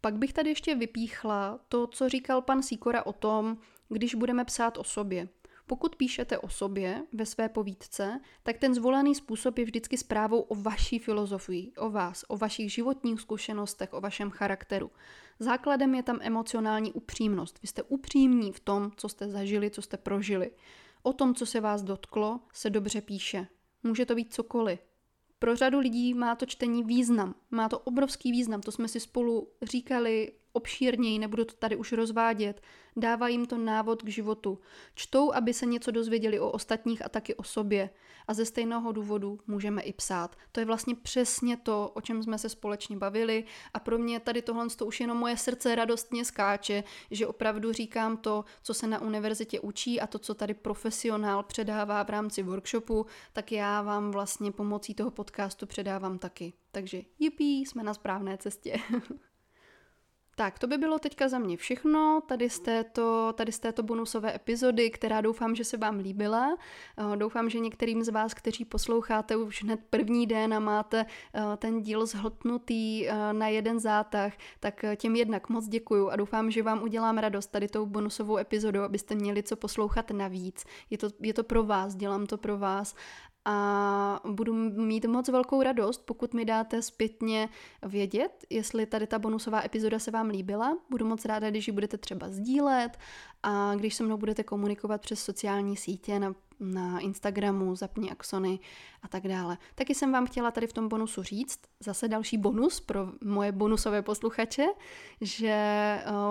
Pak 0.00 0.14
bych 0.14 0.32
tady 0.32 0.50
ještě 0.50 0.74
vypíchla 0.74 1.60
to, 1.68 1.86
co 1.86 2.08
říkal 2.08 2.42
pan 2.42 2.62
Sikora 2.62 3.06
o 3.06 3.12
tom, 3.12 3.56
když 3.88 4.14
budeme 4.14 4.44
psát 4.44 4.78
o 4.78 4.84
sobě. 4.84 5.28
Pokud 5.66 5.96
píšete 5.96 6.38
o 6.38 6.48
sobě 6.48 7.02
ve 7.12 7.26
své 7.26 7.48
povídce, 7.48 8.20
tak 8.42 8.58
ten 8.58 8.74
zvolený 8.74 9.14
způsob 9.14 9.58
je 9.58 9.64
vždycky 9.64 9.96
zprávou 9.96 10.40
o 10.40 10.54
vaší 10.54 10.98
filozofii, 10.98 11.72
o 11.76 11.90
vás, 11.90 12.24
o 12.28 12.36
vašich 12.36 12.72
životních 12.72 13.20
zkušenostech, 13.20 13.92
o 13.92 14.00
vašem 14.00 14.30
charakteru. 14.30 14.90
Základem 15.38 15.94
je 15.94 16.02
tam 16.02 16.18
emocionální 16.20 16.92
upřímnost. 16.92 17.62
Vy 17.62 17.68
jste 17.68 17.82
upřímní 17.82 18.52
v 18.52 18.60
tom, 18.60 18.90
co 18.96 19.08
jste 19.08 19.28
zažili, 19.28 19.70
co 19.70 19.82
jste 19.82 19.96
prožili. 19.96 20.50
O 21.02 21.12
tom, 21.12 21.34
co 21.34 21.46
se 21.46 21.60
vás 21.60 21.82
dotklo, 21.82 22.40
se 22.52 22.70
dobře 22.70 23.00
píše. 23.00 23.46
Může 23.84 24.06
to 24.06 24.14
být 24.14 24.34
cokoliv. 24.34 24.80
Pro 25.38 25.56
řadu 25.56 25.78
lidí 25.78 26.14
má 26.14 26.34
to 26.34 26.46
čtení 26.46 26.82
význam. 26.82 27.34
Má 27.50 27.68
to 27.68 27.78
obrovský 27.78 28.32
význam, 28.32 28.60
to 28.60 28.72
jsme 28.72 28.88
si 28.88 29.00
spolu 29.00 29.48
říkali 29.62 30.32
obšírněji, 30.54 31.18
nebudu 31.18 31.44
to 31.44 31.54
tady 31.54 31.76
už 31.76 31.92
rozvádět. 31.92 32.60
Dává 32.96 33.28
jim 33.28 33.46
to 33.46 33.58
návod 33.58 34.02
k 34.02 34.08
životu. 34.08 34.58
Čtou, 34.94 35.32
aby 35.32 35.54
se 35.54 35.66
něco 35.66 35.90
dozvěděli 35.90 36.40
o 36.40 36.50
ostatních 36.50 37.04
a 37.04 37.08
taky 37.08 37.34
o 37.34 37.42
sobě. 37.42 37.90
A 38.28 38.34
ze 38.34 38.44
stejného 38.44 38.92
důvodu 38.92 39.40
můžeme 39.46 39.82
i 39.82 39.92
psát. 39.92 40.36
To 40.52 40.60
je 40.60 40.66
vlastně 40.66 40.94
přesně 40.94 41.56
to, 41.56 41.90
o 41.94 42.00
čem 42.00 42.22
jsme 42.22 42.38
se 42.38 42.48
společně 42.48 42.96
bavili 42.96 43.44
a 43.74 43.80
pro 43.80 43.98
mě 43.98 44.20
tady 44.20 44.42
tohle 44.42 44.68
to 44.68 44.86
už 44.86 45.00
jenom 45.00 45.18
moje 45.18 45.36
srdce 45.36 45.74
radostně 45.74 46.24
skáče, 46.24 46.84
že 47.10 47.26
opravdu 47.26 47.72
říkám 47.72 48.16
to, 48.16 48.44
co 48.62 48.74
se 48.74 48.86
na 48.86 49.00
univerzitě 49.00 49.60
učí 49.60 50.00
a 50.00 50.06
to, 50.06 50.18
co 50.18 50.34
tady 50.34 50.54
profesionál 50.54 51.42
předává 51.42 52.02
v 52.02 52.10
rámci 52.10 52.42
workshopu, 52.42 53.06
tak 53.32 53.52
já 53.52 53.82
vám 53.82 54.10
vlastně 54.10 54.52
pomocí 54.52 54.94
toho 54.94 55.10
podcastu 55.10 55.66
předávám 55.66 56.18
taky. 56.18 56.52
Takže 56.72 57.02
jipí, 57.18 57.66
jsme 57.66 57.82
na 57.82 57.94
správné 57.94 58.38
cestě. 58.38 58.76
Tak, 60.36 60.58
to 60.58 60.66
by 60.66 60.78
bylo 60.78 60.98
teďka 60.98 61.28
za 61.28 61.38
mě 61.38 61.56
všechno 61.56 62.22
tady 62.26 62.50
z 62.50 62.60
této, 62.60 63.32
tady 63.36 63.52
z 63.52 63.58
této 63.58 63.82
bonusové 63.82 64.34
epizody, 64.34 64.90
která 64.90 65.20
doufám, 65.20 65.54
že 65.54 65.64
se 65.64 65.76
vám 65.76 65.98
líbila. 65.98 66.56
Eh, 67.12 67.16
doufám, 67.16 67.50
že 67.50 67.58
některým 67.58 68.04
z 68.04 68.08
vás, 68.08 68.34
kteří 68.34 68.64
posloucháte 68.64 69.36
už 69.36 69.62
hned 69.62 69.80
první 69.90 70.26
den 70.26 70.54
a 70.54 70.60
máte 70.60 71.06
eh, 71.34 71.56
ten 71.56 71.80
díl 71.80 72.06
zhltnutý 72.06 73.08
eh, 73.08 73.32
na 73.32 73.48
jeden 73.48 73.80
zátah, 73.80 74.32
tak 74.60 74.84
těm 74.96 75.16
jednak 75.16 75.48
moc 75.48 75.68
děkuju 75.68 76.08
a 76.08 76.16
doufám, 76.16 76.50
že 76.50 76.62
vám 76.62 76.82
udělám 76.82 77.18
radost 77.18 77.46
tady 77.46 77.68
tou 77.68 77.86
bonusovou 77.86 78.36
epizodou, 78.36 78.80
abyste 78.80 79.14
měli 79.14 79.42
co 79.42 79.56
poslouchat 79.56 80.10
navíc. 80.10 80.64
Je 80.90 80.98
to, 80.98 81.08
je 81.20 81.34
to 81.34 81.44
pro 81.44 81.64
vás, 81.64 81.94
dělám 81.94 82.26
to 82.26 82.38
pro 82.38 82.58
vás 82.58 82.94
a 83.44 84.20
budu 84.24 84.54
mít 84.54 85.04
moc 85.04 85.28
velkou 85.28 85.62
radost, 85.62 86.02
pokud 86.04 86.34
mi 86.34 86.44
dáte 86.44 86.82
zpětně 86.82 87.48
vědět, 87.86 88.44
jestli 88.50 88.86
tady 88.86 89.06
ta 89.06 89.18
bonusová 89.18 89.64
epizoda 89.64 89.98
se 89.98 90.10
vám 90.10 90.28
líbila. 90.28 90.78
Budu 90.90 91.06
moc 91.06 91.24
ráda, 91.24 91.50
když 91.50 91.68
ji 91.68 91.72
budete 91.72 91.98
třeba 91.98 92.28
sdílet 92.28 92.98
a 93.42 93.74
když 93.74 93.94
se 93.94 94.04
mnou 94.04 94.16
budete 94.16 94.42
komunikovat 94.42 95.00
přes 95.00 95.24
sociální 95.24 95.76
sítě 95.76 96.18
na, 96.18 96.34
na 96.60 96.98
Instagramu, 96.98 97.76
zapni 97.76 98.10
Axony 98.10 98.58
a 99.02 99.08
tak 99.08 99.28
dále. 99.28 99.58
Taky 99.74 99.94
jsem 99.94 100.12
vám 100.12 100.26
chtěla 100.26 100.50
tady 100.50 100.66
v 100.66 100.72
tom 100.72 100.88
bonusu 100.88 101.22
říct, 101.22 101.60
zase 101.80 102.08
další 102.08 102.38
bonus 102.38 102.80
pro 102.80 103.08
moje 103.24 103.52
bonusové 103.52 104.02
posluchače, 104.02 104.66
že 105.20 105.56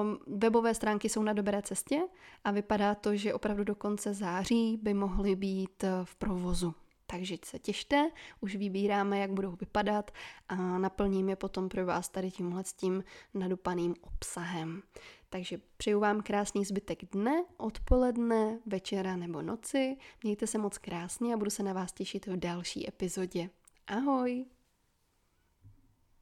um, 0.02 0.38
webové 0.38 0.74
stránky 0.74 1.10
jsou 1.10 1.24
na 1.24 1.34
dobré 1.34 1.62
cestě 1.62 2.02
a 2.44 2.52
vypadá 2.52 2.96
to, 2.96 3.16
že 3.16 3.34
opravdu 3.34 3.64
do 3.64 3.76
konce 3.76 4.14
září 4.14 4.80
by 4.84 4.94
mohly 4.94 5.36
být 5.36 5.84
v 6.04 6.16
provozu. 6.16 6.74
Takže 7.08 7.38
se 7.46 7.60
těšte, 7.60 8.10
už 8.42 8.56
vybíráme, 8.56 9.20
jak 9.20 9.32
budou 9.32 9.52
vypadat 9.52 10.12
a 10.50 10.56
naplním 10.56 11.30
je 11.30 11.36
potom 11.36 11.70
pro 11.70 11.86
vás 11.86 12.10
tady 12.10 12.32
tímhle 12.32 12.64
s 12.64 12.74
tím 12.74 13.04
nadupaným 13.34 13.96
obsahem. 14.02 14.84
Takže 15.30 15.58
přeju 15.78 16.00
vám 16.00 16.22
krásný 16.22 16.66
zbytek 16.66 17.00
dne, 17.12 17.44
odpoledne, 17.58 18.60
večera 18.66 19.16
nebo 19.16 19.42
noci. 19.42 19.98
Mějte 20.24 20.48
se 20.48 20.58
moc 20.58 20.78
krásně 20.78 21.34
a 21.34 21.38
budu 21.38 21.50
se 21.50 21.64
na 21.64 21.74
vás 21.74 21.92
těšit 21.92 22.26
v 22.26 22.38
další 22.38 22.90
epizodě. 22.90 23.50
Ahoj! 23.88 24.46